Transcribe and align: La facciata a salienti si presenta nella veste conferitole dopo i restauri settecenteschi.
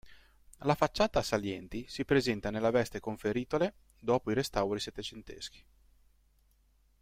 La 0.61 0.73
facciata 0.73 1.19
a 1.19 1.21
salienti 1.21 1.85
si 1.87 2.05
presenta 2.05 2.49
nella 2.49 2.71
veste 2.71 2.99
conferitole 2.99 3.75
dopo 3.99 4.31
i 4.31 4.33
restauri 4.33 4.79
settecenteschi. 4.79 5.63